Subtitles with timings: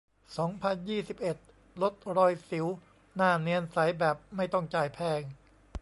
[0.37, 1.37] สองพันยี่สิบเอ็ด
[1.81, 2.67] ลดรอยสิว
[3.15, 5.21] หน้าเนียนใส แบบไม่ต้องจ่ายแพง